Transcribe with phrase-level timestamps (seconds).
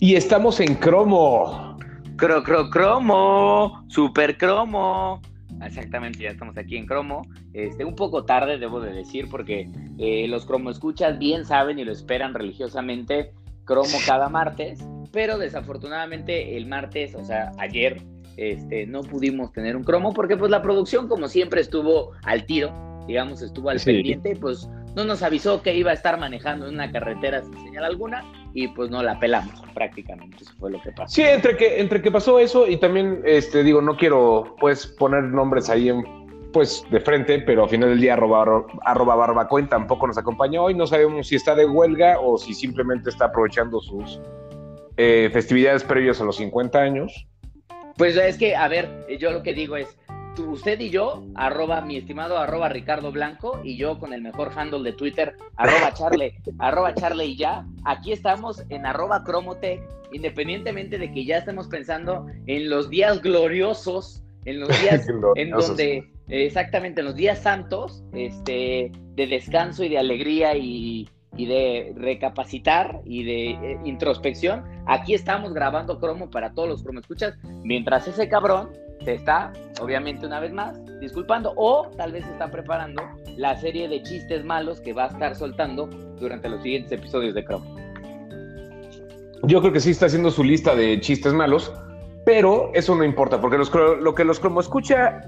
[0.00, 1.76] Y estamos en cromo.
[2.16, 5.20] Cro, cro, cromo, super cromo.
[5.64, 7.22] Exactamente, ya estamos aquí en cromo.
[7.52, 11.84] Este, un poco tarde, debo de decir, porque eh, los cromo escuchas bien saben y
[11.84, 13.32] lo esperan religiosamente
[13.64, 14.80] cromo cada martes,
[15.12, 18.00] pero desafortunadamente el martes, o sea, ayer,
[18.36, 22.72] este, no pudimos tener un cromo porque pues la producción como siempre estuvo al tiro,
[23.08, 23.92] digamos, estuvo al Sí.
[23.92, 27.84] pendiente, pues no nos avisó que iba a estar manejando en una carretera sin señal
[27.84, 28.22] alguna
[28.58, 31.14] y pues no la pelamos prácticamente, eso fue lo que pasó.
[31.14, 35.22] Sí, entre que, entre que pasó eso y también, este, digo, no quiero, pues, poner
[35.22, 36.02] nombres ahí en,
[36.52, 40.74] pues, de frente, pero al final del día arroba, arroba barbacoin tampoco nos acompañó hoy.
[40.74, 44.20] No sabemos si está de huelga o si simplemente está aprovechando sus
[44.96, 47.28] eh, festividades previas a los 50 años.
[47.96, 49.96] Pues es que, a ver, yo lo que digo es,
[50.38, 54.52] tú- usted y yo, arroba mi estimado arroba Ricardo Blanco, y yo con el mejor
[54.56, 59.80] handle de Twitter, arroba Charle, arroba Charle y ya, aquí estamos en arroba Cromotech,
[60.12, 66.08] independientemente de que ya estemos pensando en los días gloriosos, en los días en donde,
[66.28, 73.00] exactamente, en los días santos, este, de descanso y de alegría y, y de recapacitar
[73.04, 78.28] y de eh, introspección, aquí estamos grabando cromo para todos los cromo escuchas, mientras ese
[78.28, 78.70] cabrón
[79.04, 83.02] se está, obviamente una vez más, disculpando o tal vez está preparando
[83.36, 85.86] la serie de chistes malos que va a estar soltando
[86.18, 87.76] durante los siguientes episodios de cromo.
[89.44, 91.72] Yo creo que sí está haciendo su lista de chistes malos,
[92.26, 95.20] pero eso no importa, porque los, lo que los cromo escucha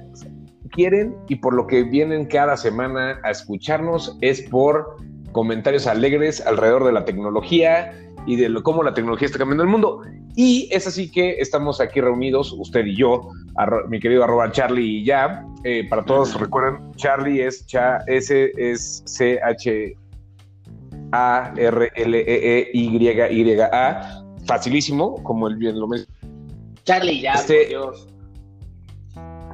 [0.72, 4.96] quieren y por lo que vienen cada semana a escucharnos es por
[5.32, 7.92] comentarios alegres alrededor de la tecnología
[8.26, 10.02] y de lo, cómo la tecnología está cambiando el mundo.
[10.36, 14.98] Y es así que estamos aquí reunidos, usted y yo, arro- mi querido arroba Charlie
[15.00, 15.44] y ya.
[15.64, 19.94] Eh, para todos, recuerden, Charlie es cha, S es C H
[21.12, 24.22] A R L E E Y Y A.
[24.46, 26.14] Facilísimo, como el bien lo mencionó.
[26.84, 28.06] Charlie, ya, Este- por Dios.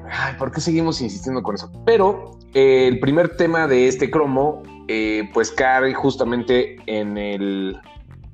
[0.09, 1.71] Ay, ¿por qué seguimos insistiendo con eso?
[1.85, 7.77] Pero eh, el primer tema de este cromo, eh, pues cae justamente en el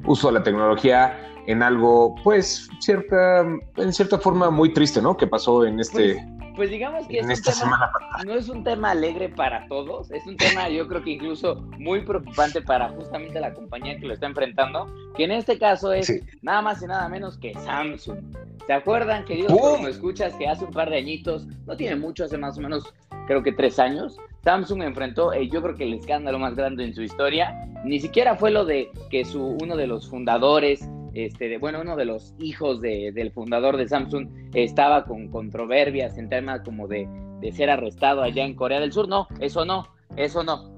[0.04, 3.40] uso de la tecnología en algo, pues, cierta,
[3.76, 5.16] en cierta forma muy triste, ¿no?
[5.16, 6.24] Que pasó en este,
[6.54, 7.92] Pues digamos que es en un esta tema- semana.
[8.24, 12.02] no es un tema alegre para todos, es un tema yo creo que incluso muy
[12.02, 14.86] preocupante para justamente la compañía que lo está enfrentando,
[15.16, 16.20] que en este caso es Sí.
[16.42, 18.18] nada más y nada menos que Samsung.
[18.66, 19.60] ¿Se acuerdan, queridos ¡Pum!
[19.76, 22.84] como escuchas, que hace un par de añitos, no tiene mucho, hace más o menos
[23.26, 26.94] creo que tres años, Samsung enfrentó, eh, yo creo que el escándalo más grande en
[26.94, 31.58] su historia, ni siquiera fue lo de que su, uno de los fundadores, este, de,
[31.58, 36.62] bueno, uno de los hijos de- del fundador de Samsung estaba con controversias en temas
[36.62, 37.06] como de,
[37.40, 39.08] de ser arrestado allá en Corea del Sur.
[39.08, 39.86] No, eso no,
[40.16, 40.72] eso no.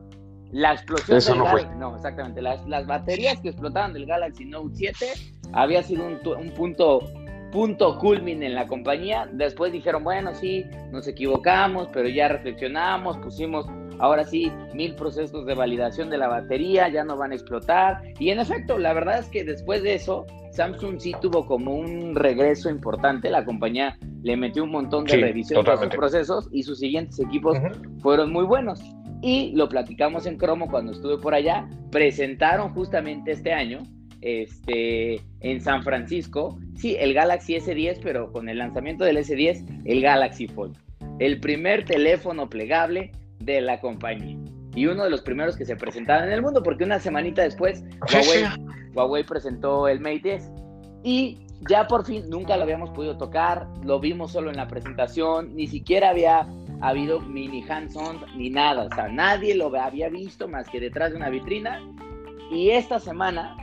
[0.51, 2.41] La explosión Eso del no no, exactamente.
[2.43, 5.07] Las, las baterías que explotaban del Galaxy Note 7
[5.53, 7.01] había sido un, un punto
[7.55, 9.29] punto culmine en la compañía.
[9.33, 13.65] Después dijeron, bueno, sí, nos equivocamos, pero ya reflexionamos, pusimos
[14.01, 18.03] ahora sí mil procesos de validación de la batería, ya no van a explotar.
[18.19, 22.17] Y en efecto, la verdad es que después de eso, Samsung sí tuvo como un
[22.17, 23.31] regreso importante.
[23.31, 27.21] La compañía le metió un montón de Sí, revisión a sus procesos y sus siguientes
[27.21, 28.01] equipos Ujú.
[28.01, 28.83] fueron muy buenos.
[29.23, 31.69] Y lo platicamos en Cromo cuando estuve por allá.
[31.93, 33.79] Presentaron justamente este año
[34.25, 40.01] este, en San Francisco, sí, el Galaxy S10, pero con el lanzamiento del S10, el
[40.01, 40.79] Galaxy Fold.
[41.19, 44.39] El primer teléfono plegable de la compañía.
[44.75, 47.85] Y uno de los primeros que se presentaron en el mundo, porque una semanita después.
[48.13, 48.45] Huawei,
[48.95, 50.51] Huawei presentó el Mate 10.
[51.05, 55.55] Y ya por fin nunca lo habíamos podido tocar, lo vimos solo en la presentación,
[55.55, 56.49] ni siquiera había
[56.81, 61.19] habido mini hands-on ni nada, o sea, nadie lo había visto más que detrás de
[61.19, 61.81] una vitrina.
[62.51, 63.57] Y esta semana,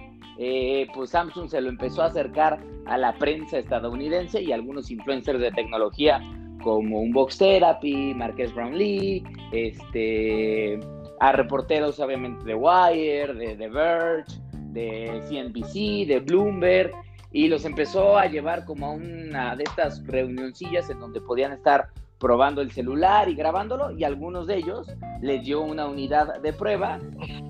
[0.44, 5.40] eh, pues Samsung se lo empezó a acercar a la prensa estadounidense y algunos influencers
[5.40, 6.20] de tecnología
[6.64, 10.80] como Unbox Therapy, Marques Brownlee, este,
[11.20, 14.42] a reporteros obviamente de Wire, de The Verge,
[14.72, 16.92] de CNBC, de Bloomberg,
[17.32, 21.90] y los empezó a llevar como a una de estas reunioncillas en donde podían estar
[22.22, 24.88] probando el celular y grabándolo, y algunos de ellos
[25.22, 27.00] les dio una unidad de prueba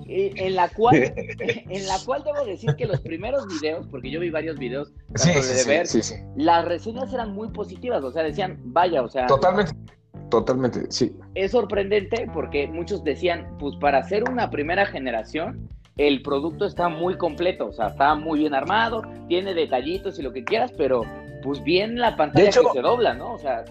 [0.08, 0.94] en la cual
[1.38, 5.30] en la cual debo decir que los primeros videos, porque yo vi varios videos Sí,
[5.30, 6.00] de ver, sí,
[6.36, 9.72] las reseñas eran muy positivas, o sea, decían, vaya, o sea, Totalmente.
[10.30, 11.14] Totalmente, sí.
[11.34, 15.68] es sorprendente porque muchos decían, pues para hacer una primera generación,
[15.98, 20.32] el producto está muy completo, o sea, está muy bien armado, tiene detallitos y lo
[20.32, 21.02] que quieras, pero
[21.42, 23.34] pues bien la pantalla hecho- que se dobla, ¿no?
[23.34, 23.64] O sea,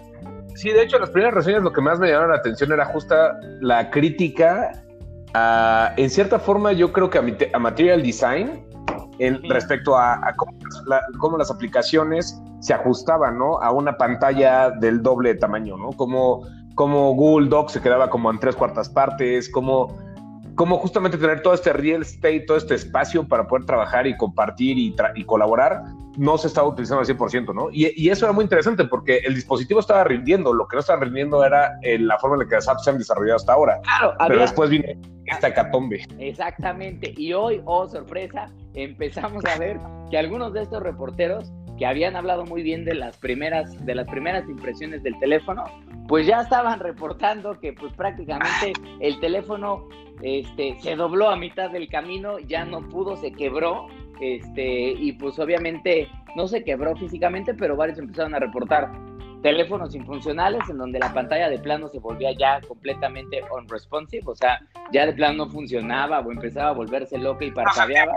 [0.54, 3.38] Sí, de hecho, las primeras reseñas lo que más me llamaron la atención era justa
[3.60, 4.72] la crítica
[5.34, 7.22] a, en cierta forma, yo creo que a,
[7.54, 8.64] a Material Design,
[9.18, 10.20] en, respecto a,
[11.18, 13.58] cómo, las aplicaciones se ajustaban, ¿no?
[13.60, 15.90] A una pantalla del doble tamaño, ¿no?
[15.90, 19.96] Como, como Google Docs se quedaba como en tres cuartas partes, como
[20.54, 24.76] como justamente tener todo este real estate, todo este espacio para poder trabajar y compartir
[24.78, 25.82] y, y colaborar,
[26.16, 27.68] no se estaba utilizando al 100%, ¿no?
[27.72, 31.44] Y, eso era muy interesante porque el dispositivo estaba rindiendo, lo que no estaba rindiendo
[31.44, 33.80] era eh, la forma en la que las apps se han desarrollado hasta ahora.
[33.82, 34.84] Claro, Pero después vino
[35.26, 36.06] esta hecatombe.
[36.18, 39.78] Exactamente, y hoy, oh sorpresa, empezamos a ver
[40.10, 44.06] que algunos de estos reporteros que habían hablado muy bien de las primeras, de las
[44.06, 45.64] primeras impresiones del teléfono,
[46.08, 49.88] pues ya estaban reportando que pues prácticamente el teléfono
[50.20, 53.86] este, se dobló a mitad del camino, ya no pudo, se quebró,
[54.22, 58.88] este, y pues obviamente no se quebró físicamente, pero varios empezaron a reportar
[59.42, 64.60] teléfonos infuncionales en donde la pantalla de plano se volvía ya completamente unresponsive, o sea,
[64.92, 68.12] ya de plano no funcionaba o empezaba a volverse loca y parpadeaba.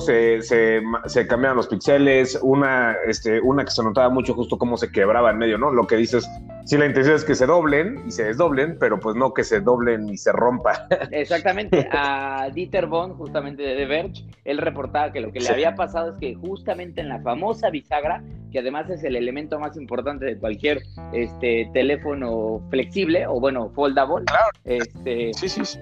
[0.00, 4.76] Se, se, se cambiaban los píxeles, una, este, una que se notaba mucho justo cómo
[4.76, 5.70] se quebraba en medio, ¿no?
[5.72, 6.28] Lo que dices,
[6.68, 9.60] Sí, la intención es que se doblen y se desdoblen, pero pues no que se
[9.60, 10.86] doblen y se rompa.
[11.12, 11.88] Exactamente.
[11.92, 16.12] A Dieter Bond, justamente de The Verge, él reportaba que lo que le había pasado
[16.12, 18.22] es que justamente en la famosa bisagra,
[18.52, 20.82] que además es el elemento más importante de cualquier
[21.14, 24.26] este teléfono flexible o bueno, foldable,
[24.64, 25.30] este,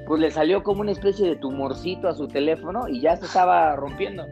[0.07, 3.75] pues le salió como una especie de tumorcito a su teléfono y ya se estaba
[3.75, 4.25] rompiendo.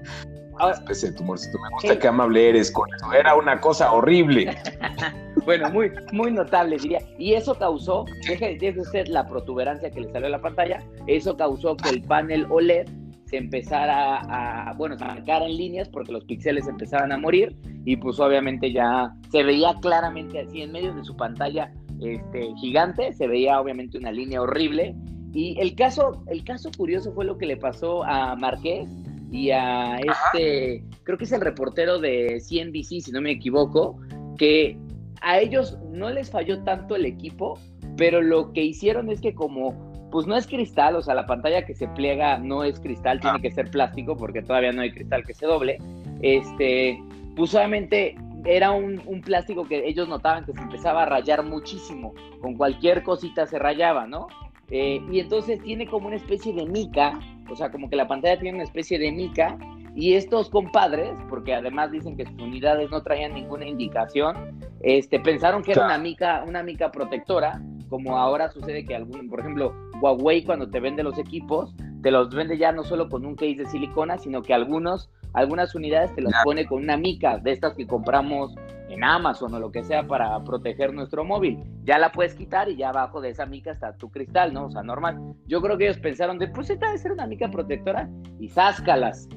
[0.59, 1.59] Ahora, especie de tumorcito.
[1.59, 3.12] Me gusta que amable eres con eso.
[3.12, 4.56] Era una cosa horrible.
[5.45, 7.01] bueno, muy, muy notable, diría.
[7.19, 11.77] Y eso causó, deje, usted la protuberancia que le salió a la pantalla, eso causó
[11.77, 12.89] que el panel OLED
[13.27, 17.97] se empezara a, bueno, a marcar en líneas porque los píxeles empezaban a morir y
[17.97, 23.27] pues obviamente ya se veía claramente así en medio de su pantalla este, gigante, se
[23.27, 24.95] veía obviamente una línea horrible.
[25.33, 28.89] Y el caso, el caso curioso fue lo que le pasó a Marqués,
[29.35, 33.99] y a este, creo que es el reportero de CNBC, si no me equivoco,
[34.39, 34.79] que
[35.23, 37.59] a ellos no les falló tanto el equipo,
[37.97, 41.67] pero lo que hicieron es que como pues no es cristal, o sea, la pantalla
[41.67, 43.43] que se pliega no es cristal, tiene ah.
[43.43, 45.79] que ser plástico porque todavía no hay cristal que se doble.
[46.23, 47.03] Este,
[47.35, 48.15] pues solamente
[48.45, 53.03] era un, un, plástico que ellos notaban que se empezaba a rayar muchísimo, con cualquier
[53.03, 54.29] cosita se rayaba, ¿no?
[54.71, 57.19] Eh, y entonces tiene como una especie de mica,
[57.51, 59.59] o sea, como que la pantalla tiene una especie de mica,
[59.95, 65.63] y estos compadres, porque además dicen que sus unidades no traían ninguna indicación, este, pensaron
[65.63, 70.45] que era una mica, una mica protectora, como ahora sucede que algún, por ejemplo, Huawei
[70.45, 73.67] cuando te vende los equipos, te los vende ya no solo con un case de
[73.67, 77.87] silicona, sino que algunos, algunas unidades te las pone con una mica de estas que
[77.87, 78.55] compramos
[78.94, 81.58] en Amazon o lo que sea para proteger nuestro móvil.
[81.85, 84.67] Ya la puedes quitar y ya abajo de esa mica está tu cristal, ¿no?
[84.67, 85.19] O sea, normal.
[85.46, 88.08] Yo creo que ellos pensaron de, pues esta debe ser una mica protectora
[88.38, 89.29] y záscalas,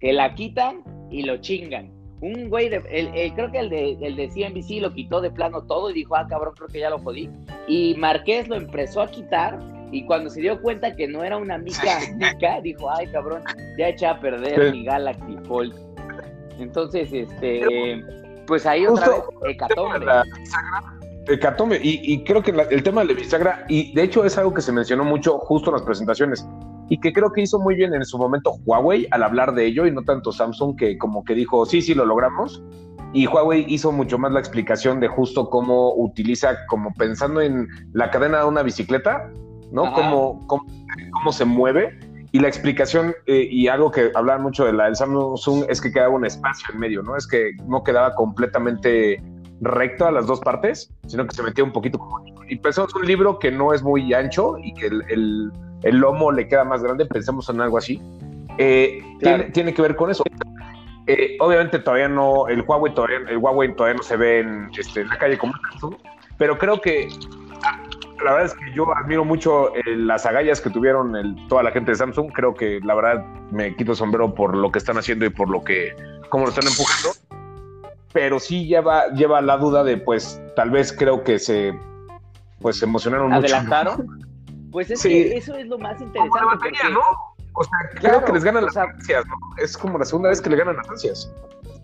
[0.00, 1.92] que la quitan y lo chingan.
[2.20, 5.62] Un güey, de, el, creo que el de, el de CNBC lo quitó de plano
[5.62, 7.30] todo y dijo, ah, cabrón, creo que ya lo jodí.
[7.68, 9.58] Y Marqués lo empezó a quitar
[9.92, 13.42] y cuando se dio cuenta que no era una mica, mica dijo, ay, cabrón,
[13.78, 15.74] ya eché a perder mi Galaxy Fold.
[16.58, 20.06] Entonces, este pues ahí otra vez, hecatombe.
[21.28, 24.54] Hecatombe, y, y, creo que el tema de la bisagra, y de hecho es algo
[24.54, 26.46] que se mencionó mucho justo en las presentaciones,
[26.88, 29.86] y que creo que hizo muy bien en su momento Huawei al hablar de ello,
[29.86, 32.62] y no tanto Samsung, que como que dijo, sí, sí, lo logramos,
[33.12, 38.10] y Huawei hizo mucho más la explicación de justo cómo utiliza, como pensando en la
[38.10, 39.30] cadena de una bicicleta,
[39.72, 39.92] ¿no?
[39.94, 41.98] Cómo, cómo, se mueve,
[42.36, 45.90] y la explicación, eh, y algo que hablaban mucho de la del Samsung, es que
[45.90, 47.16] quedaba un espacio en medio, ¿no?
[47.16, 49.22] Es que no quedaba completamente
[49.62, 52.22] recto a las dos partes, sino que se metía un poquito como...
[52.46, 55.50] Y pensamos un libro que no es muy ancho y que el,
[55.82, 58.02] el, lomo le queda más grande, pensamos en algo así.
[58.58, 60.22] Eh, tiene, tiene, que ver con eso.
[61.06, 65.00] Eh, obviamente todavía no, el Huawei todavía, el Huawei todavía no se ve en, este,
[65.00, 65.94] en la calle como Samsung,
[66.36, 67.08] pero creo que
[68.24, 71.92] la verdad es que yo admiro mucho eh, las agallas que tuvieron toda la gente
[71.92, 72.32] de Samsung.
[72.32, 75.50] Creo que la verdad me quito el sombrero por lo que están haciendo y por
[75.50, 75.94] lo que,
[76.28, 77.10] cómo lo están empujando.
[78.12, 81.78] Pero sí lleva, lleva la duda de, pues, tal vez creo que se,
[82.60, 84.06] pues, se emocionaron ¿Adelantaron?
[84.72, 86.70] Pues es que eso es lo más interesante.
[86.90, 87.00] ¿no?
[87.54, 89.34] O sea, creo que les ganan las ansias, ¿no?
[89.56, 91.32] Es como la segunda vez que le ganan las ansias.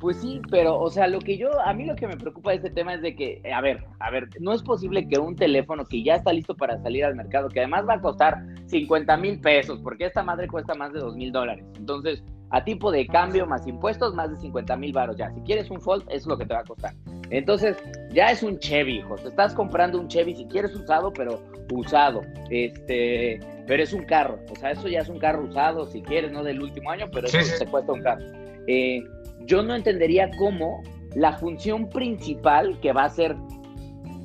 [0.02, 2.56] Pues sí, pero, o sea, lo que yo, a mí lo que me preocupa de
[2.56, 5.84] este tema es de que, a ver, a ver, no es posible que un teléfono
[5.84, 9.40] que ya está listo para salir al mercado, que además va a costar 50 mil
[9.40, 11.64] pesos, porque esta madre cuesta más de 2 mil dólares.
[11.76, 15.30] Entonces, a tipo de cambio más impuestos, más de 50 mil baros ya.
[15.30, 16.94] Si quieres un Fold, eso es lo que te va a costar.
[17.30, 17.76] Entonces,
[18.10, 19.14] ya es un Chevy, hijo.
[19.14, 21.40] Te estás comprando un Chevy si quieres usado, pero
[21.70, 22.22] usado.
[22.50, 26.32] Este, pero es un carro, o sea, eso ya es un carro usado, si quieres,
[26.32, 28.24] no del último año, pero eso se cuesta un carro.
[28.66, 29.04] Eh,
[29.46, 30.82] yo no entendería cómo
[31.14, 33.36] la función principal que va a ser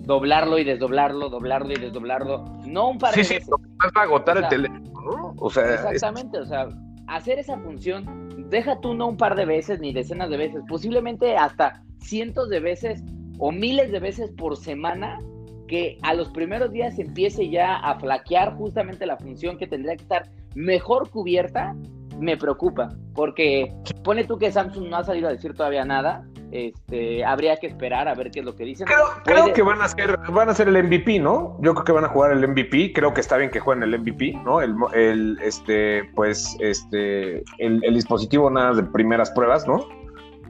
[0.07, 3.47] doblarlo y desdoblarlo, doblarlo y desdoblarlo, no un par de veces.
[3.49, 6.69] vas a agotar el teléfono, O sea, exactamente, o sea,
[7.07, 11.35] hacer esa función, deja tú no un par de veces ni decenas de veces, posiblemente
[11.35, 13.03] hasta cientos de veces
[13.39, 15.19] o miles de veces por semana
[15.67, 20.03] que a los primeros días empiece ya a flaquear justamente la función que tendría que
[20.03, 21.75] estar mejor cubierta,
[22.19, 27.25] me preocupa, porque pone tú que Samsung no ha salido a decir todavía nada, este,
[27.25, 28.87] habría que esperar a ver qué es lo que dicen.
[29.25, 31.57] Creo, que van a ser, van a ser el MVP, ¿no?
[31.61, 32.93] Yo creo que van a jugar el MVP.
[32.93, 34.61] Creo que está bien que jueguen el MVP, ¿no?
[34.61, 39.85] El, este, pues, este, el, dispositivo nada de primeras pruebas, ¿no?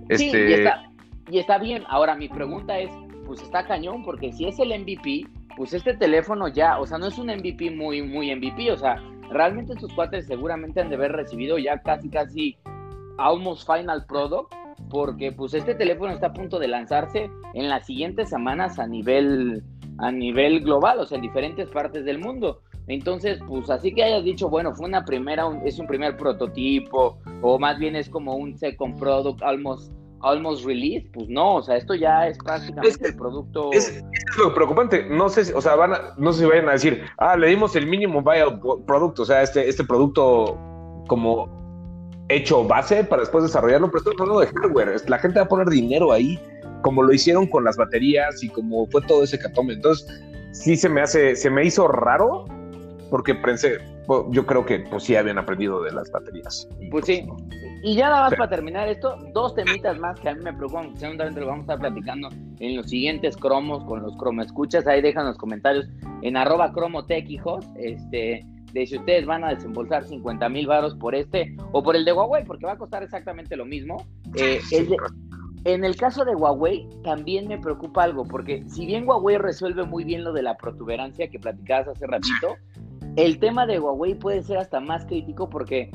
[0.09, 0.83] Sí, y este está,
[1.29, 1.83] y está bien.
[1.87, 2.91] Ahora mi pregunta es,
[3.25, 5.25] pues está cañón, porque si es el MVP,
[5.57, 9.01] pues este teléfono ya, o sea, no es un MVP muy, muy MVP, o sea,
[9.29, 12.57] realmente estos cuates seguramente han de haber recibido ya casi, casi
[13.17, 14.53] almost final product
[14.89, 19.63] porque pues este teléfono está a punto de lanzarse en las siguientes semanas a nivel
[19.99, 22.61] a nivel global, o sea, en diferentes partes del mundo.
[22.87, 27.59] Entonces, pues así que hayas dicho, bueno, fue una primera, es un primer prototipo, o
[27.59, 31.95] más bien es como un second product almost, almost release, pues no, o sea, esto
[31.95, 33.71] ya es prácticamente el producto.
[33.71, 34.03] Es,
[34.37, 37.47] lo preocupante, no sé, o sea, van no sé si vayan a decir, ah, le
[37.47, 40.57] dimos el mínimo viable product, o sea, este, este producto
[41.07, 41.57] como
[42.29, 45.09] hecho base para después desarrollarlo, pero estamos hablando de hardware.
[45.09, 46.39] La gente va a poner dinero ahí,
[46.81, 49.73] como lo hicieron con las baterías y como fue todo ese catome.
[49.73, 50.07] Entonces,
[50.51, 52.45] sí se me hace, se me hizo raro,
[53.09, 53.77] porque pensé,
[54.31, 56.67] yo creo que pues sí habían aprendido de las baterías.
[56.91, 57.27] Pues sí.
[57.83, 60.93] Y ya nada más para terminar esto, dos temitas más que a mí me preocupan,
[60.93, 62.29] que seguramente lo vamos a estar platicando
[62.59, 64.87] en los siguientes cromos con los cromo escuchas.
[64.87, 65.87] Ahí dejan los comentarios
[66.21, 67.65] en arroba cromotech, hijos.
[67.77, 72.05] Este, de si ustedes van a desembolsar 50 mil varos por este o por el
[72.05, 74.05] de Huawei, porque va a costar exactamente lo mismo.
[74.35, 74.59] Eh,
[75.65, 80.03] en el caso de Huawei también me preocupa algo, porque si bien Huawei resuelve muy
[80.03, 82.55] bien lo de la protuberancia que platicabas hace ratito,
[83.15, 85.89] el tema de Huawei puede ser hasta más crítico porque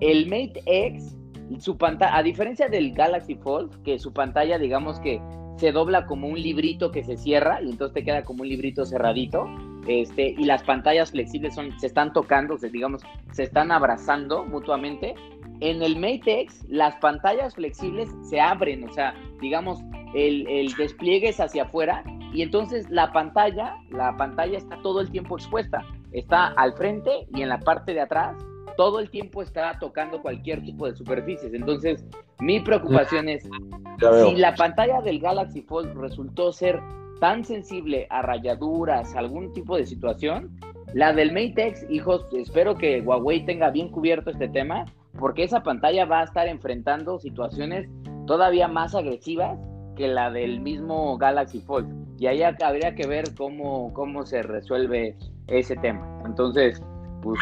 [0.00, 1.16] el Mate X,
[1.58, 5.20] su pantalla, a diferencia del Galaxy Fold, que su pantalla digamos que
[5.56, 8.84] se dobla como un librito que se cierra y entonces te queda como un librito
[8.84, 9.46] cerradito,
[9.86, 15.14] este, y las pantallas flexibles son, se están tocando, se, digamos, se están abrazando mutuamente.
[15.60, 19.80] En el Mate X, las pantallas flexibles se abren, o sea, digamos,
[20.14, 25.10] el, el despliegue es hacia afuera y entonces la pantalla, la pantalla está todo el
[25.10, 28.36] tiempo expuesta, está al frente y en la parte de atrás
[28.76, 31.54] todo el tiempo está tocando cualquier tipo de superficies.
[31.54, 32.04] Entonces,
[32.40, 36.80] mi preocupación es, si la pantalla del Galaxy Fold resultó ser
[37.20, 40.58] tan sensible a rayaduras, algún tipo de situación,
[40.94, 44.86] la del Mate X, hijos, espero que Huawei tenga bien cubierto este tema,
[45.18, 47.88] porque esa pantalla va a estar enfrentando situaciones
[48.26, 49.58] todavía más agresivas
[49.96, 52.02] que la del mismo Galaxy Fold.
[52.18, 55.16] Y ahí habría que ver cómo, cómo se resuelve
[55.48, 56.22] ese tema.
[56.24, 56.82] Entonces,
[57.22, 57.38] pues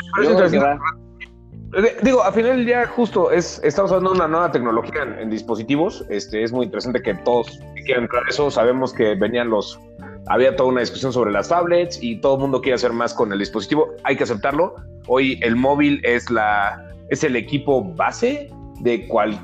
[2.03, 6.05] Digo, al final del día, justo es, estamos hablando de una nueva tecnología en, dispositivos.
[6.09, 8.51] Este, es muy interesante que todos quieran entrar eso.
[8.51, 9.79] Sabemos que venían los.
[10.27, 13.33] Había toda una discusión sobre las tablets y todo el mundo quiere hacer más con
[13.33, 13.89] el dispositivo.
[14.03, 14.75] Hay que aceptarlo.
[15.07, 18.49] Hoy el móvil es la es el equipo base
[18.81, 19.39] de cual,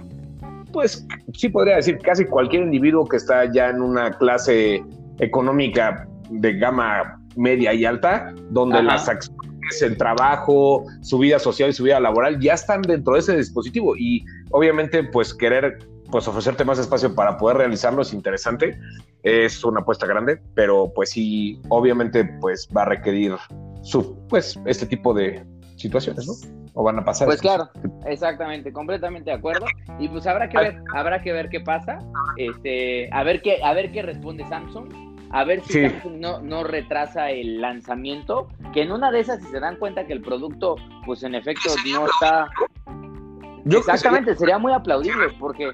[0.73, 4.83] pues sí podría decir casi cualquier individuo que está ya en una clase
[5.19, 11.73] económica de gama media y alta, donde las acciones el trabajo, su vida social y
[11.73, 15.79] su vida laboral ya están dentro de ese dispositivo y obviamente pues querer
[16.11, 18.79] pues ofrecerte más espacio para poder realizarlo es interesante,
[19.23, 23.35] es una apuesta grande, pero pues sí, obviamente pues va a requerir
[23.83, 25.45] su pues este tipo de
[25.77, 26.33] situaciones, ¿no?
[26.75, 27.27] O van a pasar.
[27.27, 27.69] Pues claro,
[28.07, 29.67] exactamente, completamente de acuerdo.
[29.99, 31.99] Y pues habrá que ver, habrá que ver qué pasa,
[32.37, 37.31] este, a ver qué, a ver qué responde Samsung a ver si no, no retrasa
[37.31, 41.23] el lanzamiento, que en una de esas si se dan cuenta que el producto, pues
[41.23, 42.49] en efecto no está...
[43.69, 45.73] Exactamente, sería muy aplaudible porque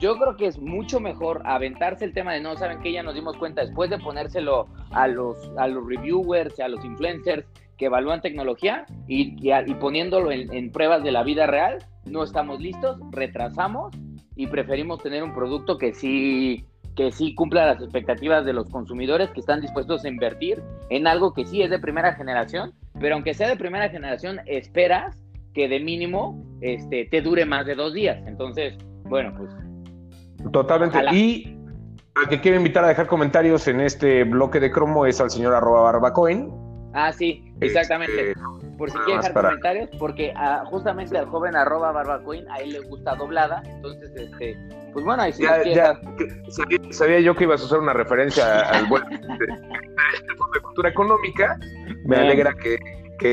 [0.00, 3.14] yo creo que es mucho mejor aventarse el tema de no, saben que ya nos
[3.14, 7.44] dimos cuenta después de ponérselo a los, a los reviewers, a los influencers
[7.76, 12.60] que evalúan tecnología y, y, poniéndolo en, en, pruebas de la vida real, no estamos
[12.60, 13.94] listos, retrasamos
[14.36, 16.64] y preferimos tener un producto que sí
[17.00, 21.32] que sí cumpla las expectativas de los consumidores que están dispuestos a invertir en algo
[21.32, 25.16] que sí es de primera generación, pero aunque sea de primera generación, esperas
[25.54, 28.18] que de mínimo este, te dure más de dos días.
[28.26, 29.50] Entonces, bueno, pues.
[30.52, 30.98] Totalmente.
[31.14, 31.56] Y
[32.16, 35.54] al que quiero invitar a dejar comentarios en este bloque de cromo es al señor
[35.54, 36.50] arroba barbacoin.
[36.92, 38.30] Ah, sí, exactamente.
[38.30, 38.40] Este,
[38.76, 42.80] por si quiere dejar comentarios, porque ah, justamente al joven arroba barbacoin a él le
[42.80, 44.56] gusta doblada, entonces, este,
[44.92, 45.42] pues bueno, ahí sí.
[45.74, 46.00] Ya,
[46.90, 51.58] sabía, yo que ibas a usar una referencia al buen de, de cultura económica,
[52.06, 52.78] me alegra que,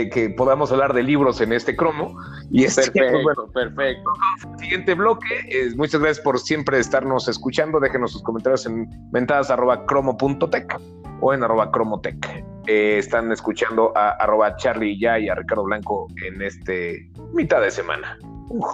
[0.09, 2.15] que, podamos hablar de libros en este cromo.
[2.51, 4.11] Y este, perfecto, bueno, perfecto.
[4.59, 7.79] Siguiente bloque, muchas gracias por siempre estarnos escuchando.
[7.79, 10.77] Déjenos sus comentarios en ventadas.cromo.tech
[11.21, 12.43] o en arroba cromotech.
[12.67, 17.71] Eh, están escuchando a arroba Charlie ya y a Ricardo Blanco en este mitad de
[17.71, 18.17] semana.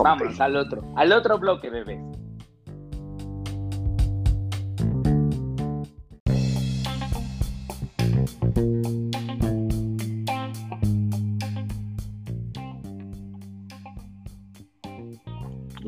[0.03, 1.99] Vamos al otro, al otro bloque, bebé.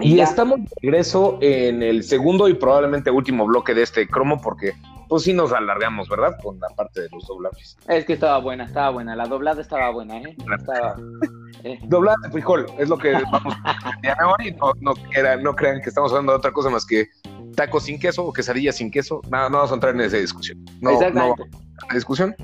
[0.02, 4.74] Y estamos de regreso en el segundo y probablemente último bloque de este cromo porque
[5.08, 6.38] pues sí nos alargamos, ¿verdad?
[6.42, 7.78] Con la parte de los doblajes.
[7.88, 9.16] Es que estaba buena, estaba buena.
[9.16, 10.36] La doblada estaba buena, ¿eh?
[10.58, 10.96] Estaba,
[11.64, 11.80] eh.
[11.84, 14.94] Doblada de frijol, es lo que vamos a y no, no,
[15.42, 17.08] no crean que estamos hablando de otra cosa más que
[17.56, 19.22] tacos sin queso o quesadillas sin queso.
[19.30, 20.64] No, no vamos a entrar en esa discusión.
[20.82, 21.44] No, Exactamente.
[21.50, 22.36] No, discusión.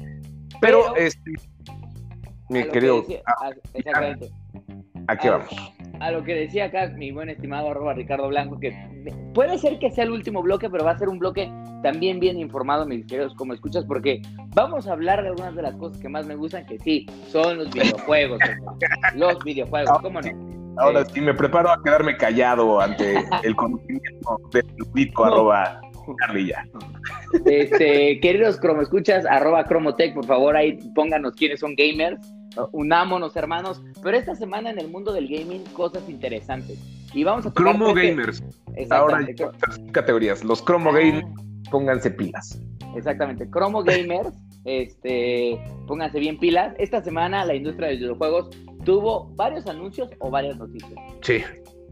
[0.60, 1.34] Pero, este,
[2.50, 3.03] mi querido...
[3.25, 4.32] Ah, exactamente.
[5.12, 5.50] Aquí vamos
[6.01, 8.75] a lo que decía acá mi buen estimado arroba Ricardo Blanco, que
[9.36, 11.51] puede ser que sea el último bloque, pero va a ser un bloque
[11.84, 14.20] también bien informado, mis queridos, como escuchas, porque
[14.56, 17.60] vamos a hablar de algunas de las cosas que más me gustan, que sí, son
[17.60, 18.39] los videojuegos,
[19.15, 20.82] los videojuegos, ¿cómo no?
[20.82, 25.82] Ahora sí, me preparo a quedarme callado ante el conocimiento del Ludico, arroba
[26.18, 26.65] Carlilla.
[27.46, 32.20] Este, queridos cromo escuchas, arroba cromotech, por favor, ahí pónganos quiénes son gamers
[32.72, 36.79] unámonos hermanos, pero esta semana en el mundo del gaming cosas interesantes.
[37.13, 38.43] Y vamos a Cromo Gamers.
[38.89, 39.36] Ahora hay
[39.91, 40.43] categorías.
[40.43, 41.00] Los Cromo ah.
[41.00, 41.27] Gamers,
[41.70, 42.60] pónganse pilas.
[42.96, 43.50] Exactamente.
[43.50, 44.34] Cromo Gamers,
[44.65, 46.74] este, pónganse bien pilas.
[46.77, 48.50] Esta semana la industria de videojuegos
[48.86, 50.93] tuvo varios anuncios o varias noticias.
[51.22, 51.43] Sí.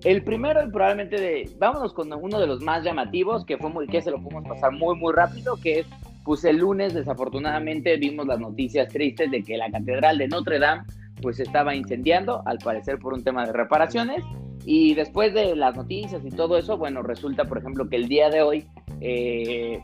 [0.04, 4.02] El primero, probablemente de, vámonos con uno de los más llamativos, que fue muy, que
[4.02, 5.88] se lo podemos pasar muy, muy rápido, que es
[6.24, 10.84] pues el lunes desafortunadamente vimos las noticias tristes de que la catedral de Notre Dame
[11.22, 14.24] pues estaba incendiando, al parecer por un tema de reparaciones.
[14.66, 18.30] Y después de las noticias y todo eso, bueno, resulta, por ejemplo, que el día
[18.30, 18.66] de hoy
[19.02, 19.82] eh,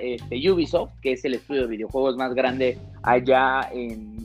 [0.00, 4.18] este, Ubisoft, que es el estudio de videojuegos más grande allá en,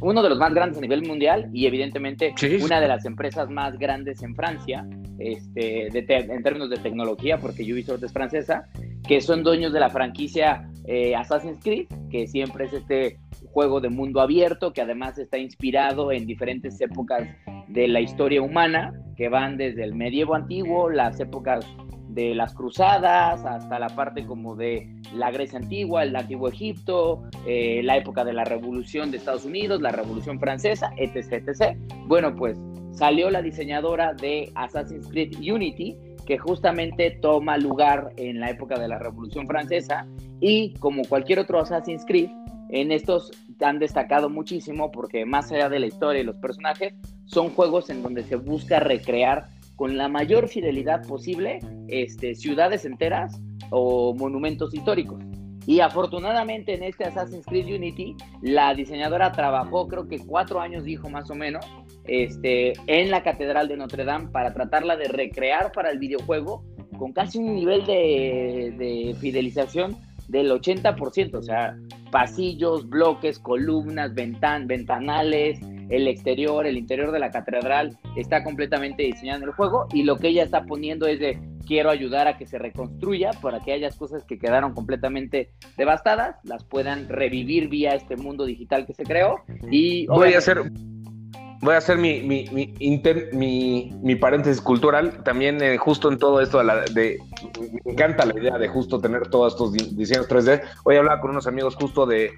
[0.00, 3.76] uno de los más grandes a nivel mundial y evidentemente una de las empresas más
[3.76, 4.86] grandes en Francia,
[5.18, 8.68] este, en términos de tecnología, porque Ubisoft es francesa,
[9.06, 13.18] que son dueños de la franquicia eh, Assassin's Creed, que siempre es este
[13.52, 17.28] juego de mundo abierto, que además está inspirado en diferentes épocas
[17.68, 21.66] de la historia humana, que van desde el medievo antiguo, las épocas
[22.08, 27.80] de las cruzadas, hasta la parte como de la Grecia antigua, el antiguo Egipto, eh,
[27.82, 31.76] la época de la revolución de Estados Unidos, la revolución francesa, etc, etc.
[32.06, 32.58] Bueno, pues
[32.92, 38.88] salió la diseñadora de Assassin's Creed Unity, que justamente toma lugar en la época de
[38.88, 40.06] la Revolución Francesa
[40.42, 42.28] y como cualquier otro Assassin's Creed,
[42.68, 46.94] en estos han destacado muchísimo porque más allá de la historia y los personajes,
[47.26, 53.40] son juegos en donde se busca recrear con la mayor fidelidad posible este, ciudades enteras
[53.70, 55.22] o monumentos históricos.
[55.64, 61.08] Y afortunadamente en este Assassin's Creed Unity, la diseñadora trabajó, creo que cuatro años dijo
[61.08, 61.64] más o menos,
[62.04, 66.64] este, en la Catedral de Notre Dame para tratarla de recrear para el videojuego
[66.98, 69.96] con casi un nivel de, fidelización
[70.32, 71.76] del 80%, o sea,
[72.10, 79.42] pasillos, bloques, columnas, ventan, ventanales, el exterior, el interior de la catedral está completamente diseñado
[79.42, 82.46] en el juego y lo que ella está poniendo es de quiero ayudar a que
[82.46, 88.16] se reconstruya para que haya cosas que quedaron completamente devastadas, las puedan revivir vía este
[88.16, 90.62] mundo digital que se creó y voy a hacer
[91.62, 95.22] voy a hacer mi, mi, mi, mi, paréntesis cultural.
[95.22, 97.18] También eh, justo en todo esto de, la, de,
[97.84, 100.60] Me encanta la idea de justo tener todos estos diseños 3D.
[100.84, 102.32] Hoy hablaba con unos amigos justo de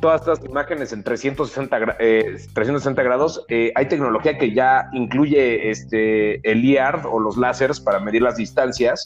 [0.00, 3.44] todas estas imágenes en 360, eh, 360 grados.
[3.48, 8.36] Eh, hay tecnología que ya incluye este, el IAR o los láseres para medir las
[8.36, 9.02] distancias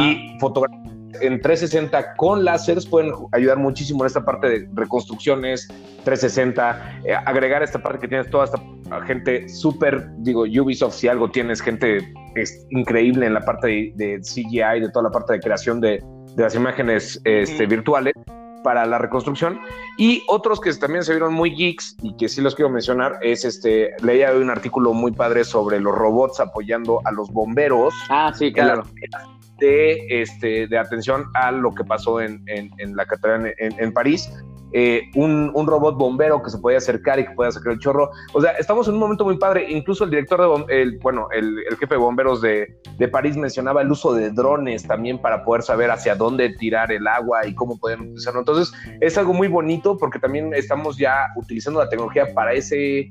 [0.00, 5.68] y fotografía en 360 con láseres pueden ayudar muchísimo en esta parte de reconstrucciones
[6.04, 8.60] 360, eh, agregar esta parte que tienes toda esta
[9.06, 14.80] gente súper, digo, Ubisoft si algo tienes, gente es increíble en la parte de, CGI,
[14.80, 16.02] de toda la parte de creación de,
[16.36, 18.12] las imágenes este, virtuales
[18.64, 19.60] para la reconstrucción.
[19.96, 23.44] Y otros que también se vieron muy geeks y que sí los quiero mencionar es
[23.44, 28.32] este leía hoy un artículo muy padre sobre los robots apoyando a los bomberos ah
[28.34, 28.82] sí claro
[29.58, 32.44] de, este, de atención a lo que pasó en,
[32.94, 34.30] la catedral en, París.
[34.72, 38.10] eh, un, robot bombero que se podía acercar y que podía sacar el chorro.
[38.32, 39.70] O sea, estamos en un momento muy padre.
[39.70, 43.90] Incluso el director de, el, bueno, el, jefe de bomberos de, de, París mencionaba el
[43.90, 48.00] uso de drones también para poder saber hacia dónde tirar el agua y cómo pueden
[48.00, 48.40] utilizarlo.
[48.40, 53.10] Entonces, es algo muy bonito porque también estamos ya utilizando la tecnología para ese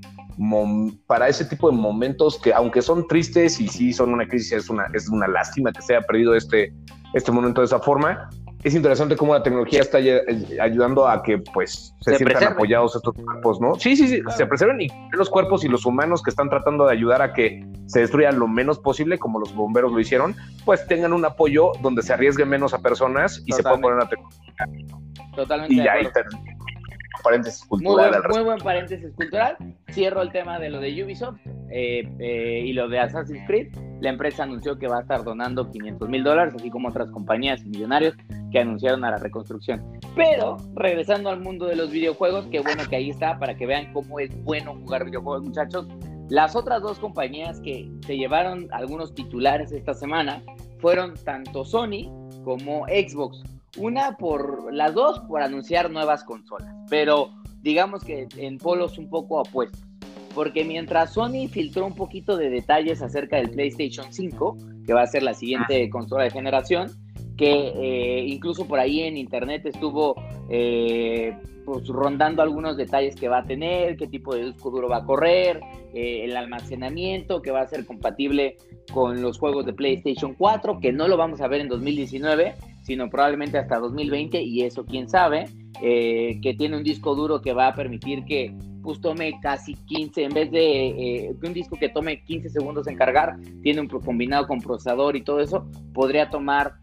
[1.08, 4.70] para ese tipo de momentos que aunque son tristes y sí son una crisis, es
[4.70, 6.74] una, es una lástima que se haya perdido este,
[7.14, 8.30] este momento de esa forma,
[8.64, 13.60] es interesante cómo la tecnología está ayudando a que pues se, sientan apoyados estos cuerpos,
[13.60, 13.76] ¿no?
[13.76, 16.94] Sí, sí, sí, se preserven y los cuerpos y los humanos que están tratando de
[16.94, 21.12] ayudar a que se destruya lo menos posible, como los bomberos lo hicieron, pues tengan
[21.12, 24.44] un apoyo donde se arriesgue menos a personas y se pueda poner la tecnología.
[25.36, 25.74] Totalmente.
[25.74, 25.96] Y ya
[27.22, 28.24] paréntesis cultural.
[28.30, 29.58] Muy buen, paréntesis cultural.
[29.92, 33.76] Cierro el tema de lo de Ubisoft eh, eh, y lo de Assassin's Creed.
[34.02, 37.62] La empresa anunció que va a estar donando 500 mil dólares, así como otras compañías
[37.64, 38.16] y millonarios
[38.52, 39.84] que anunciaron a la reconstrucción.
[40.16, 43.94] Pero, regresando al mundo de los videojuegos, qué bueno que ahí está para que vean
[43.94, 45.88] cómo es bueno jugar videojuegos, muchachos.
[46.30, 50.42] Las otras dos compañías que se llevaron algunos titulares esta semana
[50.80, 52.12] fueron tanto Sony
[52.44, 53.44] como Xbox.
[53.78, 57.32] Una por las dos por anunciar nuevas consolas, pero
[57.62, 59.82] digamos que en polos un poco opuestos.
[60.36, 65.08] Porque mientras Sony filtró un poquito de detalles acerca del PlayStation 5, que va a
[65.08, 65.90] ser la siguiente ah.
[65.92, 66.92] consola de generación,
[67.38, 70.16] que eh, incluso por ahí en internet estuvo
[70.50, 74.98] eh, pues, rondando algunos detalles que va a tener, qué tipo de disco duro va
[74.98, 75.62] a correr,
[75.94, 78.58] eh, el almacenamiento, que va a ser compatible
[78.92, 83.10] con los juegos de PlayStation 4, que no lo vamos a ver en 2019, sino
[83.10, 85.46] probablemente hasta 2020, y eso quién sabe,
[85.82, 90.34] que tiene un disco duro que va a permitir que pues tome casi 15, en
[90.34, 95.16] vez de un disco que tome 15 segundos en cargar, tiene un combinado con procesador
[95.16, 96.76] y todo eso, podría tomar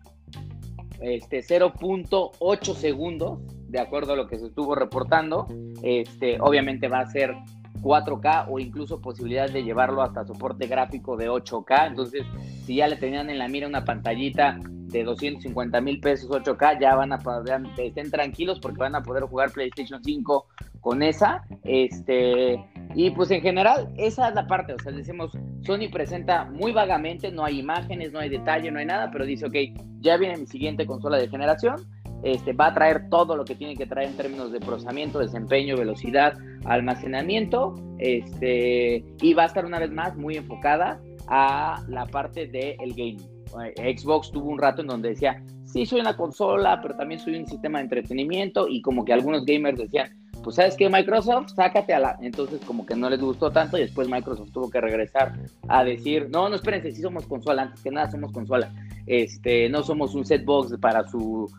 [1.00, 5.46] este, 0.8 segundos, de acuerdo a lo que se estuvo reportando.
[5.82, 7.34] Este, obviamente va a ser
[7.82, 11.88] 4K o incluso posibilidad de llevarlo hasta soporte gráfico de 8K.
[11.88, 12.26] Entonces,
[12.64, 14.58] si ya le tenían en la mira una pantallita
[14.90, 19.24] de 250 mil pesos 8K, ya van a poder, estén tranquilos porque van a poder
[19.24, 20.46] jugar PlayStation 5
[20.80, 21.44] con esa.
[21.64, 22.62] Este,
[22.94, 24.74] y pues en general, esa es la parte.
[24.74, 28.86] O sea, decimos, Sony presenta muy vagamente, no hay imágenes, no hay detalle, no hay
[28.86, 29.54] nada, pero dice, ok,
[30.00, 31.76] ya viene mi siguiente consola de generación.
[32.22, 35.76] Este, va a traer todo lo que tiene que traer en términos de procesamiento, desempeño,
[35.76, 36.34] velocidad,
[36.66, 42.76] almacenamiento, este, y va a estar una vez más muy enfocada a la parte del
[42.80, 43.29] el gaming.
[43.76, 47.36] Eh, Xbox tuvo un rato en donde decía, sí, soy una consola, pero también soy
[47.36, 50.10] un sistema de entretenimiento, y como que algunos gamers decían,
[50.42, 52.18] pues sabes que Microsoft, sácate a la...
[52.22, 55.34] Entonces como que no les gustó tanto y después Microsoft tuvo que regresar
[55.68, 58.72] a decir, no, no espérense, sí somos consola, antes que nada somos consola,
[59.06, 61.50] este, no somos un set box para su,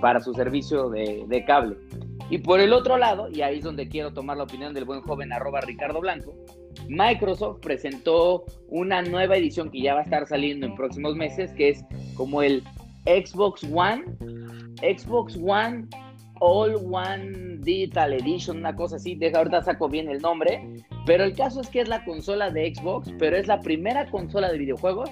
[0.00, 1.76] para su servicio de, de cable.
[2.28, 5.02] Y por el otro lado, y ahí es donde quiero tomar la opinión del buen
[5.02, 6.34] joven arroba Ricardo Blanco,
[6.88, 11.70] Microsoft presentó una nueva edición que ya va a estar saliendo en próximos meses, que
[11.70, 11.84] es
[12.14, 12.62] como el
[13.04, 14.04] Xbox One,
[14.80, 15.86] Xbox One
[16.40, 20.62] All One Digital Edition, una cosa así, deja ahorita saco bien el nombre,
[21.06, 24.50] pero el caso es que es la consola de Xbox, pero es la primera consola
[24.50, 25.10] de videojuegos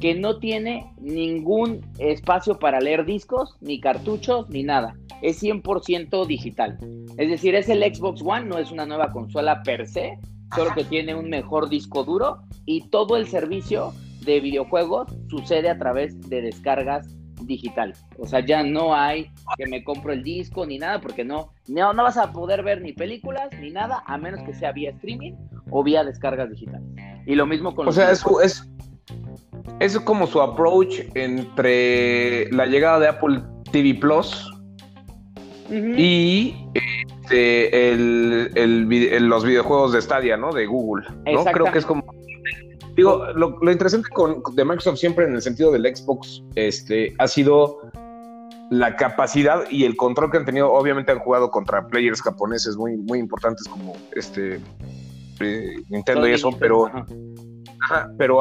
[0.00, 4.96] que no tiene ningún espacio para leer discos, ni cartuchos, ni nada.
[5.22, 6.78] Es 100% digital.
[7.16, 10.18] Es decir, es el Xbox One, no es una nueva consola per se,
[10.54, 13.92] solo que tiene un mejor disco duro y todo el servicio
[14.24, 17.94] de videojuegos sucede a través de descargas digital.
[18.18, 21.92] O sea, ya no hay que me compro el disco ni nada, porque no, no,
[21.92, 25.34] no vas a poder ver ni películas ni nada, a menos que sea vía streaming
[25.70, 26.86] o vía descargas digitales.
[27.26, 27.88] Y lo mismo con...
[27.88, 28.68] O sea, es, es,
[29.80, 34.50] es como su approach entre la llegada de Apple TV Plus
[35.70, 36.54] y
[37.28, 40.52] este, el, los videojuegos de Stadia, ¿no?
[40.52, 41.06] De Google.
[41.26, 41.44] ¿no?
[41.44, 42.04] Creo que es como
[42.96, 47.78] Digo, lo, interesante con, de Microsoft siempre en el sentido del Xbox este, ha sido
[48.70, 50.72] la capacidad y el control que han tenido.
[50.72, 54.58] Obviamente han jugado contra players japoneses muy, muy importantes como este
[55.38, 56.90] eh, Nintendo y eso, pero
[58.16, 58.40] pero,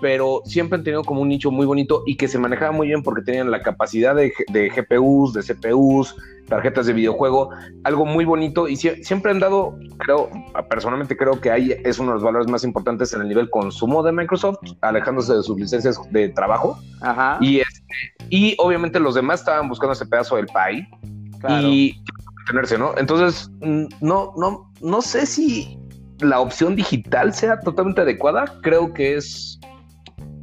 [0.00, 3.02] pero siempre han tenido como un nicho muy bonito y que se manejaba muy bien
[3.02, 6.16] porque tenían la capacidad de, GPUs, de CPUs,
[6.48, 7.50] tarjetas de videojuego,
[7.84, 10.30] algo muy bonito y siempre han dado, creo,
[10.70, 14.02] personalmente creo que ahí es uno de los valores más importantes en el nivel consumo
[14.02, 16.78] de Microsoft, alejándose de sus licencias de trabajo.
[17.40, 17.84] Y, este,
[18.30, 20.88] y obviamente los demás estaban buscando ese pedazo del pie
[21.60, 22.02] y
[22.46, 22.94] tenerse, ¿no?
[22.96, 23.50] Entonces,
[24.00, 25.78] no, no, no sé si
[26.20, 29.58] la opción digital sea totalmente adecuada, creo que es,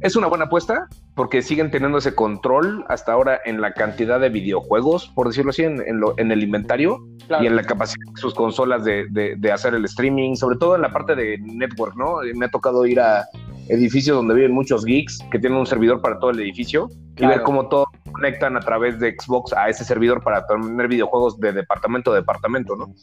[0.00, 4.28] es una buena apuesta, porque siguen teniendo ese control hasta ahora en la cantidad de
[4.28, 5.82] videojuegos, por decirlo así, en,
[6.18, 6.98] en, el inventario
[7.40, 10.82] y en la capacidad de sus consolas de, de, hacer el streaming, sobre todo en
[10.82, 12.18] la parte de network, ¿no?
[12.34, 13.26] Me ha tocado ir a
[13.68, 17.42] edificios donde viven muchos geeks que tienen un servidor para todo el edificio y ver
[17.42, 17.85] cómo todos
[18.16, 22.74] conectan a través de Xbox a ese servidor para tener videojuegos de departamento a departamento,
[22.74, 22.94] ¿no?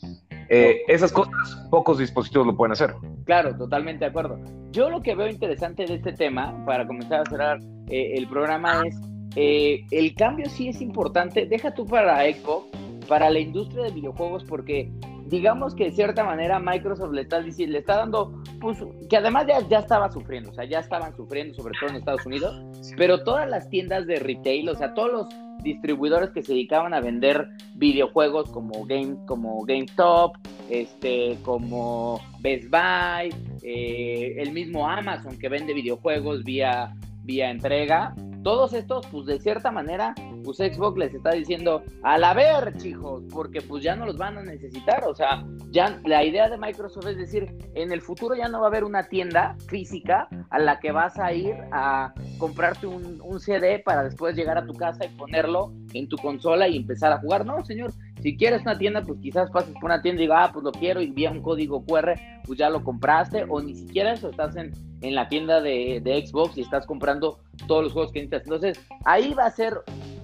[0.49, 1.33] Eh, esas cosas,
[1.69, 2.93] pocos dispositivos lo pueden hacer.
[3.25, 4.39] Claro, totalmente de acuerdo.
[4.71, 8.81] Yo lo que veo interesante de este tema, para comenzar a cerrar eh, el programa,
[8.85, 8.99] es
[9.35, 11.45] eh, el cambio sí es importante.
[11.45, 12.67] Deja tú para Xbox,
[13.07, 14.91] para la industria de videojuegos, porque
[15.33, 18.77] digamos que de cierta manera Microsoft le está diciendo, le está dando, pues,
[19.09, 22.23] que además ya, ya estaba sufriendo, o sea, ya estaban sufriendo, sobre todo en Estados
[22.27, 22.55] Unidos,
[22.97, 25.27] pero todas las tiendas de retail, o sea, todos los
[25.63, 30.35] distribuidores que se dedicaban a vender videojuegos como Game, como GameStop,
[30.69, 36.93] este, como Best Buy, eh, el mismo Amazon que vende videojuegos vía,
[37.23, 42.33] vía entrega, todos estos, pues de cierta manera, pues Xbox les está diciendo, a la
[42.33, 45.05] ver, chicos, porque pues ya no los van a necesitar.
[45.07, 48.65] O sea, ya la idea de Microsoft es decir, en el futuro ya no va
[48.65, 53.39] a haber una tienda física a la que vas a ir a comprarte un, un
[53.39, 57.19] CD para después llegar a tu casa y ponerlo en tu consola y empezar a
[57.19, 57.45] jugar.
[57.45, 60.51] No, señor, si quieres una tienda, pues quizás pases por una tienda y digas, ah,
[60.53, 62.13] pues lo quiero y vía un código QR,
[62.45, 66.25] pues ya lo compraste, o ni siquiera eso, estás en, en la tienda de, de,
[66.25, 68.43] Xbox y estás comprando todos los juegos que necesitas.
[68.43, 69.73] Entonces, ahí va a ser,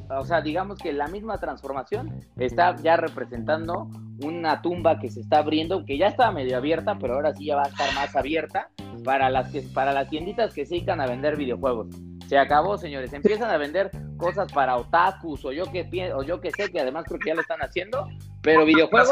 [0.09, 3.89] o sea, digamos que la misma transformación está ya representando
[4.23, 7.57] una tumba que se está abriendo, que ya estaba medio abierta, pero ahora sí ya
[7.57, 8.69] va a estar más abierta
[9.03, 11.88] para las, para las tienditas que se dedican a vender videojuegos.
[12.29, 13.11] Se acabó, señores.
[13.11, 17.05] Empiezan a vender cosas para otakus o yo que o yo que sé que además
[17.07, 18.07] creo que ya lo están haciendo,
[18.43, 19.11] pero videojuegos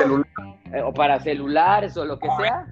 [0.71, 2.67] eh, o para celulares o lo que sea.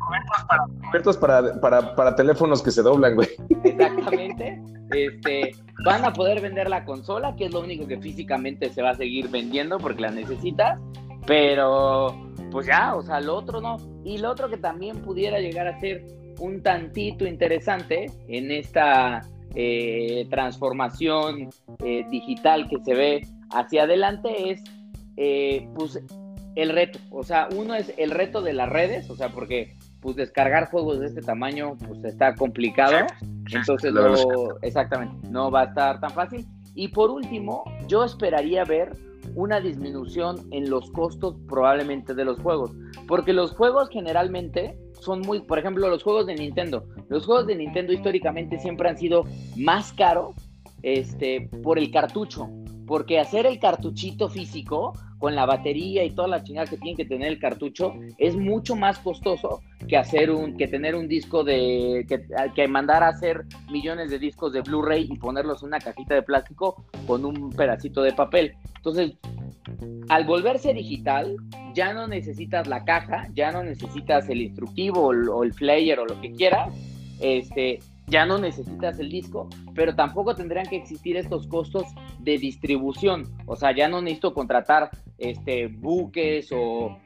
[1.20, 3.28] Para, para, para, para, teléfonos que se doblan, güey.
[3.64, 4.62] Exactamente.
[4.92, 8.92] Este, van a poder vender la consola, que es lo único que físicamente se va
[8.92, 10.80] a seguir vendiendo porque la necesitas,
[11.26, 12.16] pero
[12.52, 13.78] pues ya, o sea, lo otro no.
[14.04, 16.06] Y lo otro que también pudiera llegar a ser
[16.38, 21.50] un tantito interesante en esta eh, transformación
[21.84, 24.64] eh, digital que se ve hacia adelante es
[25.18, 26.02] eh, pues
[26.56, 27.00] el reto.
[27.12, 31.00] O sea, uno es el reto de las redes, o sea, porque pues descargar juegos
[31.00, 33.08] de este tamaño pues está complicado.
[33.52, 34.16] Entonces no,
[34.62, 36.46] exactamente, no va a estar tan fácil.
[36.74, 38.92] Y por último, yo esperaría ver
[39.34, 42.72] una disminución en los costos probablemente de los juegos,
[43.08, 46.86] porque los juegos generalmente son muy, por ejemplo, los juegos de Nintendo.
[47.10, 50.36] Los juegos de Nintendo históricamente siempre han sido más caros
[50.84, 52.50] este, por el cartucho,
[52.86, 57.06] porque hacer el cartuchito físico con la batería y toda la chingada que tiene que
[57.06, 62.06] tener el cartucho es mucho más costoso que hacer un que tener un disco de
[62.08, 66.16] que, que mandar a hacer millones de discos de Blu-ray y ponerlos en una cajita
[66.16, 68.54] de plástico con un pedacito de papel.
[68.76, 69.14] Entonces,
[70.10, 71.36] al volverse digital,
[71.74, 76.20] ya no necesitas la caja, ya no necesitas el instructivo o el flyer o lo
[76.22, 76.74] que quieras,
[77.20, 81.86] este, ya no necesitas el disco, pero tampoco tendrían que existir estos costos
[82.20, 83.26] de distribución.
[83.48, 86.98] O sea, ya no necesito contratar este, buques o,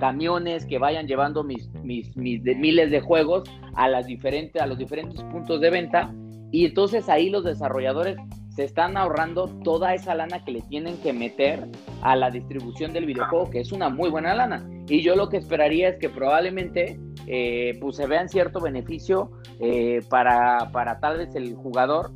[0.00, 1.68] camiones que vayan llevando mis
[2.16, 6.14] miles de juegos a, las diferentes, a los diferentes puntos de venta.
[6.50, 8.16] Y entonces ahí los desarrolladores
[8.56, 11.68] se están ahorrando toda esa lana que le tienen que meter
[12.00, 14.66] a la distribución del videojuego, que es una muy buena lana.
[14.88, 20.00] Y yo lo que esperaría es que probablemente eh, pues se vean cierto beneficio eh,
[20.08, 22.12] para, para tal vez el jugador.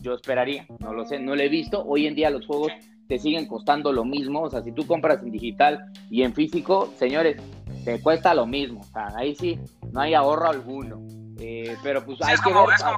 [0.00, 1.84] Yo esperaría, no lo sé, no lo he visto.
[1.84, 2.72] Hoy en día los juegos
[3.06, 4.40] te siguen costando lo mismo.
[4.40, 7.36] O sea, si tú compras en digital y en físico, señores,
[7.84, 8.80] te cuesta lo mismo.
[8.80, 9.58] O sea, ahí sí,
[9.92, 11.02] no hay ahorro alguno.
[11.38, 12.96] Eh, pero pues hay que ver es como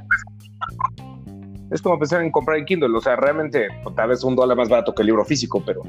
[1.99, 5.03] pensar en comprar el Kindle, o sea, realmente tal vez un dólar más barato que
[5.03, 5.83] el libro físico, pero...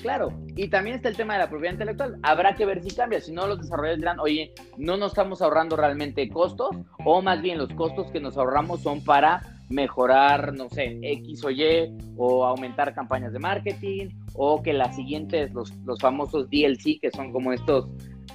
[0.00, 2.18] Claro, y también está el tema de la propiedad intelectual.
[2.22, 5.76] Habrá que ver si cambia, si no los desarrolladores dirán, oye, no nos estamos ahorrando
[5.76, 6.76] realmente costos,
[7.06, 11.50] o más bien los costos que nos ahorramos son para mejorar, no sé, X o
[11.50, 17.10] Y, o aumentar campañas de marketing, o que las siguientes, los, los famosos DLC, que
[17.10, 17.88] son como estos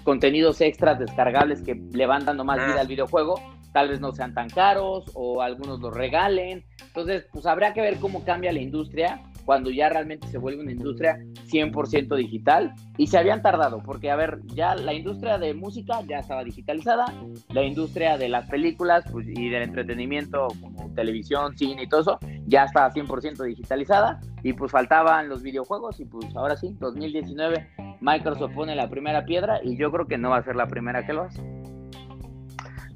[0.04, 2.82] contenidos extras descargables que le van dando más vida ah.
[2.82, 3.40] al videojuego,
[3.74, 6.66] tal vez no sean tan caros o algunos los regalen.
[6.88, 10.74] Entonces, pues habrá que ver cómo cambia la industria cuando ya realmente se vuelve una
[10.74, 12.72] industria 100% digital.
[12.98, 17.06] Y se habían tardado, porque a ver, ya la industria de música ya estaba digitalizada,
[17.50, 22.20] la industria de las películas pues, y del entretenimiento como televisión, cine y todo eso,
[22.46, 24.20] ya estaba 100% digitalizada.
[24.44, 27.70] Y pues faltaban los videojuegos y pues ahora sí, 2019,
[28.02, 31.08] Microsoft pone la primera piedra y yo creo que no va a ser la primera
[31.08, 31.59] que lo hace.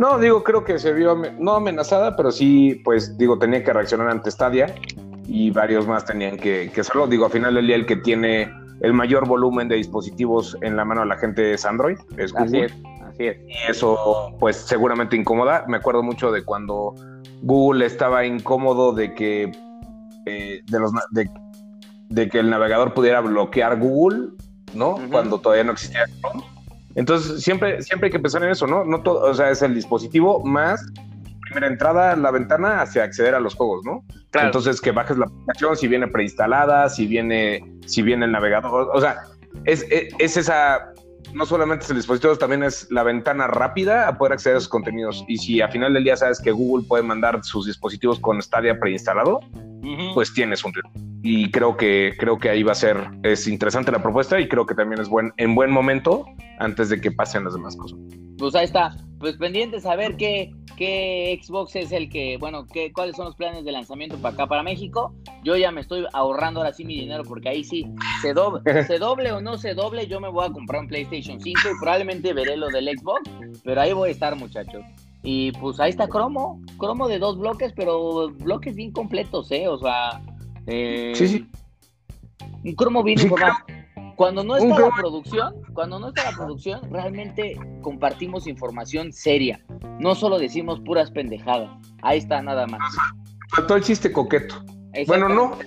[0.04, 4.10] No, digo, creo que se vio, no amenazada, pero sí, pues, digo, tenía que reaccionar
[4.10, 4.76] ante Stadia
[5.30, 7.08] y varios más tenían que, que hacerlo.
[7.08, 10.84] Digo, al final del día el que tiene el mayor volumen de dispositivos en la
[10.84, 12.66] mano de la gente es Android, es Google.
[12.66, 13.38] Así es, así es.
[13.48, 15.64] Y eso, pues, seguramente incomoda.
[15.70, 16.96] Me acuerdo mucho de cuando
[17.42, 19.54] Google estaba incómodo de que,
[20.26, 21.30] eh, de, los, de,
[22.10, 24.32] de, que el navegador pudiera bloquear Google,
[24.74, 24.98] ¿no?
[25.10, 26.53] Cuando todavía no existía Chrome.
[26.96, 28.86] Entonces, siempre, siempre hay que pensar en eso, ¿no?
[28.86, 30.86] No todo, o sea, es el dispositivo más
[31.42, 34.04] primera entrada, la ventana hacia acceder a los juegos, ¿no?
[34.32, 34.48] Claro.
[34.48, 39.02] Entonces, que bajes la aplicación, si viene preinstalada, si viene, si viene el navegador, o
[39.02, 39.18] sea,
[39.66, 40.94] es, es, es esa,
[41.34, 44.70] no solamente es el dispositivo, también es la ventana rápida a poder acceder a esos
[44.70, 45.24] contenidos.
[45.28, 48.80] Y si a final del día sabes que Google puede mandar sus dispositivos con Stadia
[48.80, 49.40] preinstalado,
[50.14, 50.92] Pues tienes un riesgo.
[51.24, 54.66] Y creo que, creo que ahí va a ser, es interesante la propuesta y creo
[54.66, 56.26] que también es buen, en buen momento
[56.60, 57.98] antes de que pasen las demás cosas.
[58.38, 58.96] Pues ahí está.
[59.20, 63.36] Pues pendientes a ver qué, qué Xbox es el que, bueno, qué, cuáles son los
[63.36, 65.16] planes de lanzamiento para acá, para México.
[65.44, 67.86] Yo ya me estoy ahorrando ahora sí mi dinero porque ahí sí,
[68.22, 71.40] se doble, se doble o no se doble, yo me voy a comprar un PlayStation
[71.40, 73.22] 5 y probablemente veré lo del Xbox,
[73.64, 74.84] pero ahí voy a estar, muchachos.
[75.24, 79.68] Y pues ahí está Cromo, Cromo de dos bloques, pero bloques bien completos, ¿eh?
[79.70, 80.22] O sea,
[80.68, 81.50] eh, Sí, sí.
[82.64, 83.56] un cromo bien Sí, informado.
[84.16, 89.60] Cuando no está la producción, cuando no está la producción, realmente compartimos información seria.
[90.00, 91.72] No solo decimos puras pendejadas.
[92.04, 92.82] Ahí está nada más.
[93.50, 94.56] Faltó el chiste coqueto.
[95.08, 95.58] Bueno, no,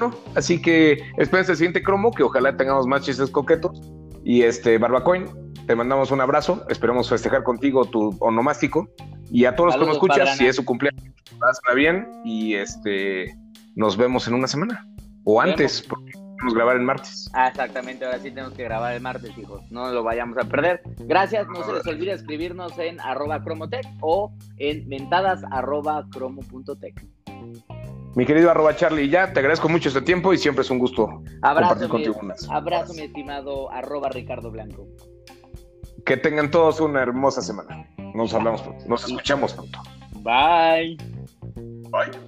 [0.00, 0.10] no.
[0.34, 3.80] Así que espérense el siguiente cromo, que ojalá tengamos más chistes coquetos.
[4.24, 5.28] Y este, Barbacoin,
[5.66, 6.64] te mandamos un abrazo.
[6.68, 8.88] Esperemos festejar contigo tu onomástico.
[9.30, 11.02] Y a todos los que nos escuchas, si es su cumpleaños,
[11.38, 12.08] pásala bien.
[12.24, 13.36] Y este,
[13.74, 14.86] nos vemos en una semana.
[15.24, 17.28] O antes, porque vamos a grabar el martes.
[17.32, 19.60] Ah, exactamente, ahora sí tenemos que grabar el martes, hijos.
[19.72, 20.82] No lo vayamos a perder.
[21.00, 27.04] Gracias, no se les olvide escribirnos en arroba cromotech o en mentadas arroba cromo.tech.
[28.14, 31.22] Mi querido arroba Charlie, ya te agradezco mucho este tiempo y siempre es un gusto
[31.42, 32.48] Abrazo, compartir mi, contigo unas.
[32.48, 34.86] abrazo, mi estimado arroba Ricardo Blanco.
[36.06, 37.84] Que tengan todos una hermosa semana.
[38.14, 39.82] Nos hablamos pronto, nos escuchamos pronto.
[40.22, 40.96] Bye.
[41.90, 42.25] Bye.